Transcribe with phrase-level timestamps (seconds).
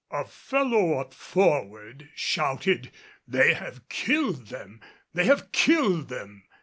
[0.09, 2.89] A fellow up forward shouted,
[3.27, 4.81] "They have killed them!
[5.13, 6.41] They have killed them!"